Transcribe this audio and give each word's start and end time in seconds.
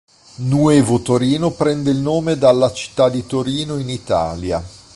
Nuevo 0.37 0.99
Torino 1.03 1.51
prende 1.51 1.91
il 1.91 1.99
nome 1.99 2.35
dalla 2.35 2.73
città 2.73 3.07
di 3.07 3.23
Torino 3.27 3.77
in 3.77 3.89
Italia. 3.91 4.59